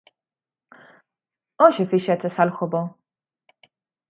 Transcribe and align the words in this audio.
Hoxe 1.63 1.83
fixeches 1.91 2.35
algo 2.43 2.65
bo. 2.73 2.83